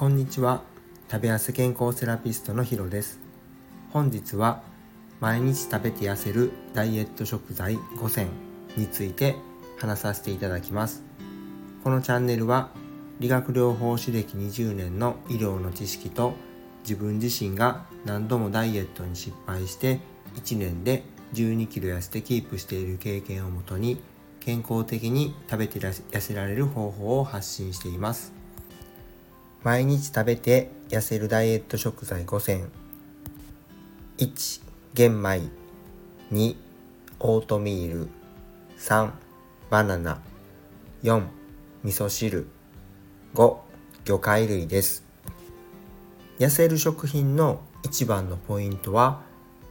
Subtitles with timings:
[0.00, 0.62] こんにちは。
[1.10, 3.20] 食べやす健康セラピストのヒロです。
[3.90, 4.62] 本日は
[5.20, 8.28] 毎日食べて痩せるダイエット食材5選
[8.78, 9.36] について
[9.76, 11.02] 話させていただきます。
[11.84, 12.70] このチャンネルは
[13.18, 16.32] 理学療法士歴20年の医療の知識と
[16.82, 20.00] 自分自身が何度もダイエットに失敗して
[20.36, 21.02] 1年で
[21.34, 24.00] 12キロ痩せてキープしている経験をもとに
[24.40, 28.39] 健康的に食べて痩せられる方法を発信しています。
[29.62, 32.70] 毎日食べて痩せるダイエット食材5選。
[34.16, 34.62] 1
[34.94, 35.50] 玄米。
[36.32, 36.56] 2
[37.18, 38.08] オートミール。
[38.78, 39.10] 3
[39.68, 40.22] バナナ。
[41.02, 41.26] 4
[41.84, 42.46] 味噌汁。
[43.34, 43.56] 5
[44.06, 45.04] 魚介類です。
[46.38, 49.20] 痩せる食品の一番のポイントは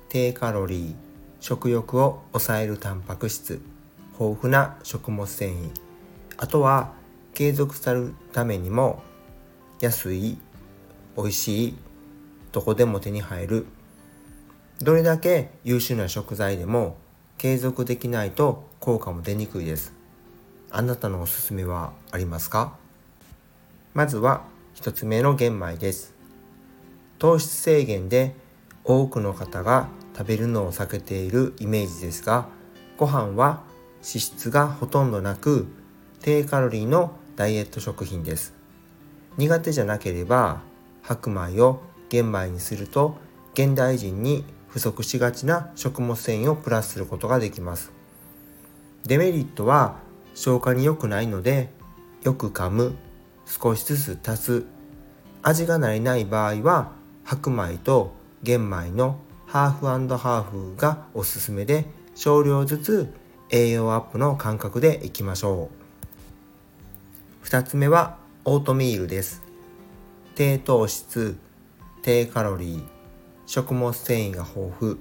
[0.08, 0.96] 低カロリー
[1.40, 3.60] 食欲を抑えるタンパク質。
[4.20, 5.72] 豊富な食物繊維。
[6.38, 6.94] あとは
[7.34, 9.02] 継続するためにも
[9.80, 10.38] 安い
[11.16, 11.78] 美味しい
[12.52, 13.66] どこでも手に入る。
[14.82, 16.98] どれだけ優秀な食材でも
[17.38, 19.94] 継続できないと効果も出にくいです。
[20.72, 22.78] あなたのおすすめはありますか？
[23.94, 24.44] まずは
[24.76, 26.14] 1つ目の玄米です。
[27.18, 28.36] 糖質制限で
[28.84, 32.48] 多くの方が食べるのを避けているイメージですが
[32.98, 33.62] ご飯は
[34.02, 35.68] 脂質がほとんどなく
[36.22, 38.59] 低カロリーのダイエット食品です。
[39.38, 40.62] 苦手じゃなければ
[41.02, 43.18] 白米を玄米にすると
[43.54, 47.92] 現代人に不足しがちな食物繊維をプラスすることができます。
[49.06, 49.98] デメリットは
[50.36, 51.70] 消化に良くないので
[52.24, 52.96] よく噛む
[53.46, 54.64] 少しずつ足す
[55.42, 56.92] 味が慣れない場合は
[57.24, 58.14] 白米と
[58.44, 63.14] 玄米のハーフハーフがおすすめで少量ずつ
[63.50, 65.70] 栄養アップの感覚でいきましょ
[67.44, 67.48] う。
[67.48, 68.19] 2つ目は
[68.52, 69.44] オートミールです。
[70.34, 71.38] 低糖質
[72.02, 72.84] 低カロリー
[73.46, 74.98] 食物繊維が豊富。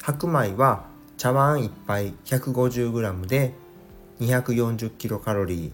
[0.00, 0.84] 白米は
[1.16, 3.52] 茶碗1杯 150g で
[4.20, 5.72] 240kcal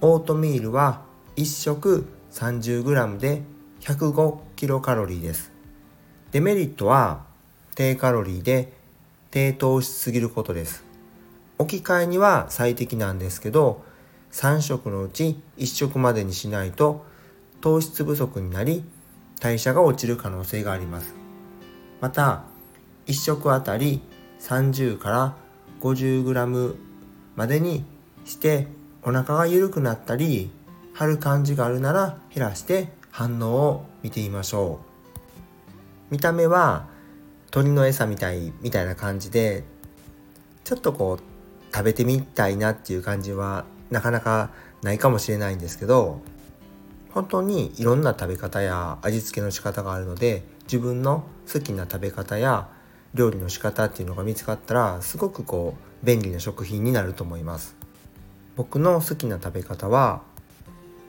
[0.00, 1.02] オートミールは
[1.36, 3.42] 1食 30g で
[3.80, 5.52] 105kcal です。
[6.32, 7.26] デメリットは
[7.76, 8.72] 低カロリーで
[9.30, 10.84] 低糖質すぎることです。
[11.58, 13.86] 置き換えには最適なんですけど
[14.32, 17.04] 3食のうち1食までにしないと
[17.60, 18.84] 糖質不足になり
[19.40, 21.14] 代謝が落ちる可能性があります。
[22.00, 22.44] また
[23.06, 24.00] 1食あたり
[24.40, 25.36] 30から
[25.80, 26.76] 50g
[27.36, 27.84] までに
[28.24, 28.66] して
[29.02, 30.50] お腹が緩くなったり
[30.92, 34.80] 張る感じがあるなら減らして反応を見てみましょ
[36.10, 36.12] う。
[36.12, 36.86] 見た目は
[37.50, 39.64] 鳥の餌みたいみたいな感じで
[40.64, 44.50] ちょっとこう食べてみたいなっていう感じはなかなか
[44.82, 46.20] ないかもしれないんですけど
[47.10, 52.68] 本当にいろんな食べ方や味付けの仕方があるので自分の好きな食べ方や
[53.14, 57.74] 料理の仕方っていうのが見つかったらすごくこう便利な食品になると思います。
[58.54, 60.22] 僕の好きな食べ方は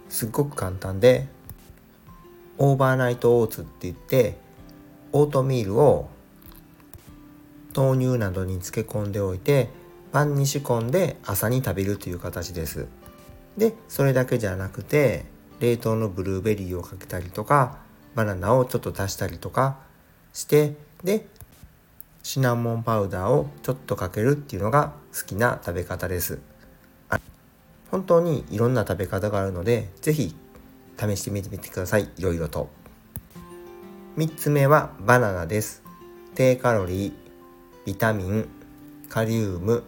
[0.08, 1.28] すっごく簡単で
[2.58, 4.38] オーバーナイトオーツって言って
[5.12, 6.10] オートミールを
[7.76, 9.70] 豆乳などに漬け込んでおいて
[10.12, 12.88] 晩に仕込んで朝に食べるという形です。
[13.58, 15.26] でそれだけじゃなくて
[15.60, 17.80] 冷凍のブルーベリーをかけたりとか
[18.16, 19.78] バナナをちょっと足したりとか
[20.34, 21.28] してで
[22.24, 26.40] シナモンパウダーをちょっとかけるっていうのが好きな食べ方です。
[27.92, 30.36] 本当にいろんな食べ方があるので是非
[30.98, 32.10] 試してみてみてください。
[32.18, 32.70] いろいろと。
[34.18, 35.82] 3つ目はバナナです。
[36.36, 37.14] 低カロリー
[37.86, 38.48] ビタミン
[39.10, 39.84] カリウム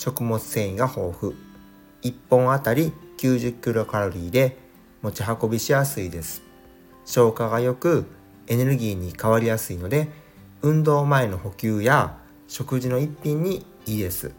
[0.00, 1.34] 食物繊維が豊富。
[2.00, 4.56] 1本あたり90キロカロリーで
[5.02, 6.40] 持ち運びしやすいです。
[7.04, 8.06] 消化が良く
[8.46, 10.08] エネルギーに変わりやすいので
[10.62, 12.16] 運動前の補給や
[12.48, 14.32] 食事の一品にいいです。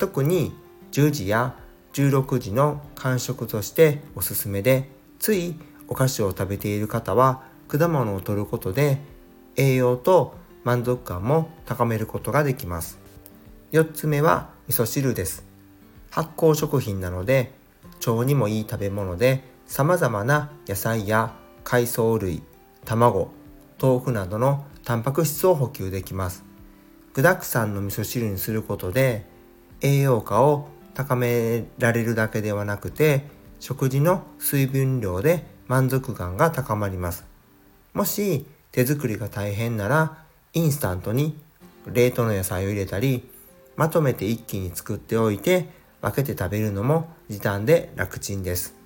[0.00, 0.52] 特に
[0.90, 1.54] 10時や
[1.92, 4.90] 16時の間食としておすすめで
[5.20, 5.54] つい
[5.86, 8.98] お菓子を食べている方は果物を摂ることで
[9.54, 10.34] 栄養と
[10.64, 13.07] 満足感も高めることができます。
[13.70, 15.44] 4つ目は味噌汁です。
[16.10, 17.52] 発酵食品なので
[18.06, 21.34] 腸にもいい食べ物で様々な野菜や
[21.64, 22.42] 海藻類、
[22.86, 23.30] 卵、
[23.78, 26.44] 豆腐などのタンパク質を補給できます。
[27.12, 29.26] 具沢山の味噌汁にすることで
[29.82, 33.26] 栄養価を高められるだけではなくて
[33.60, 37.26] 食事の水分量で満足感が高まります。
[37.92, 40.24] もし手作りが大変なら
[40.54, 41.36] インスタントに
[41.86, 43.28] 冷凍の野菜を入れたり
[43.78, 45.70] まとめて一気に作っておいて
[46.02, 48.78] 分けて食べるのも時短で楽ちんです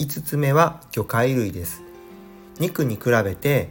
[0.00, 1.82] 5つ目は魚介類です。
[2.58, 3.68] 肉に比べて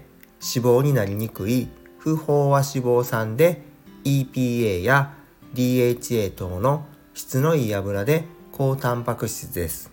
[0.56, 1.68] 脂肪になりにくい
[1.98, 3.64] 不飽和脂肪酸で
[4.04, 5.16] EPA や
[5.56, 6.86] DHA 等の
[7.16, 9.92] 質のいい油で高タンパク質です。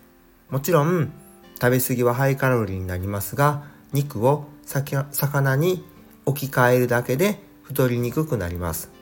[0.50, 1.10] もちろん
[1.58, 3.64] 食べ過ぎはハイカロリーになりますが
[3.94, 5.84] 肉を魚に
[6.26, 8.95] 置き換えるだけで太りにくくなります。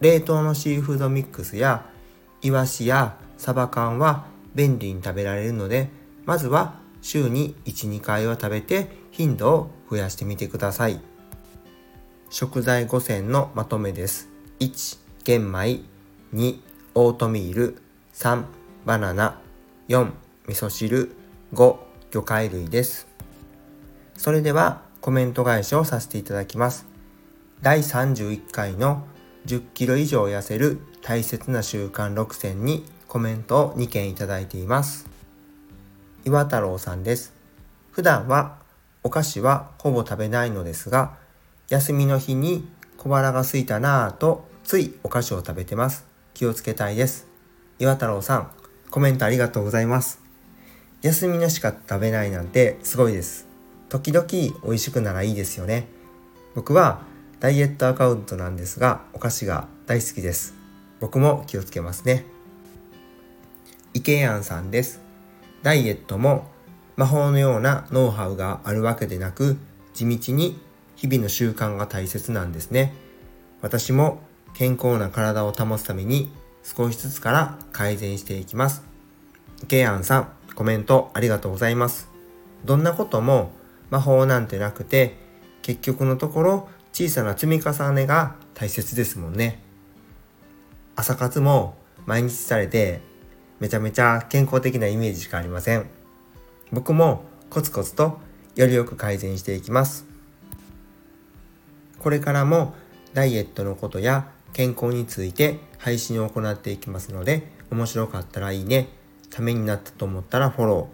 [0.00, 1.86] 冷凍のシーフードミックスや
[2.42, 5.90] イワシやサバ缶は便利に食べられるので
[6.24, 11.00] まずは週に1、2回は食べて頻度を増やしてみてください。
[12.30, 14.28] 食材5選のまとめです。
[14.60, 15.80] 1、玄米。
[16.34, 16.60] 2、
[16.94, 17.82] オートミール。
[18.12, 18.44] 3、
[18.84, 19.40] バナナ。
[19.88, 20.10] 4、
[20.46, 21.12] 味噌汁。
[21.54, 21.76] 5、
[22.10, 23.06] 魚介類です。
[24.14, 26.86] それではコメント返しをさせていただきます。
[27.62, 29.06] 第31回の
[29.46, 35.06] 10キロ以上痩せる大切な習慣6選にコメントを2件いただいています。
[36.24, 37.32] 岩太郎さんです。
[37.92, 38.58] 普段は
[39.02, 41.16] お菓子はほぼ食べないのですが、
[41.68, 46.04] 休みの日に小腹が空いたなぁとついお菓子を食べてます。
[46.34, 47.26] 気をつけたいです。
[47.78, 48.50] 岩太郎さん、
[48.90, 50.20] コメントありがとうございます。
[51.00, 53.46] 休みのしか食べないなんてすごいです。
[53.88, 55.88] 時々美味しくならいいですよね。
[56.54, 57.02] 僕は
[57.40, 60.54] ダイエットアカウントなんですが、お菓子が大好きです。
[60.98, 62.26] 僕も気をつけますね。
[63.94, 65.00] 池やんさんです。
[65.62, 66.50] ダイエットも
[66.96, 69.56] 魔法のようなノウハウがあるわけでなく、
[69.94, 70.60] 地道に
[70.96, 72.92] 日々の習慣が大切なんですね。
[73.62, 74.20] 私も
[74.54, 76.32] 健康な体を保つために
[76.64, 78.82] 少しずつから改善していきます。
[79.62, 82.08] イケアンさん、コメントありがとうございます。
[82.64, 83.52] どんなことも
[83.90, 85.16] 魔法なんてなくて、
[85.62, 89.60] 結局のところ小さな積み重ねが大切ですもんね。
[90.96, 91.76] 朝活も
[92.06, 93.00] 毎日されて
[93.60, 95.86] めちゃめちゃ健康的なイメージしかありません。
[96.72, 98.18] 僕もコツコツと
[98.56, 100.06] よりよく改善していきます。
[101.98, 102.74] これからも
[103.14, 108.88] ダイエットのことや健康について配信を行っていきますので、面白かったらいいね、
[109.30, 110.88] ためになったと思ったらフォロ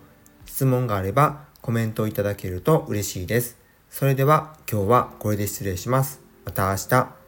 [0.47, 3.64] ー、質問があればコメントいただけると嬉しいです。
[3.95, 6.21] それでは今日はこれで失礼します。
[6.45, 7.24] また明日。